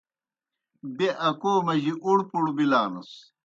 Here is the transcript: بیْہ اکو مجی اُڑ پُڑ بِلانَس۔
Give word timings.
بیْہ 0.95 1.09
اکو 1.27 1.53
مجی 1.65 1.93
اُڑ 2.05 2.17
پُڑ 2.29 2.45
بِلانَس۔ 2.55 3.11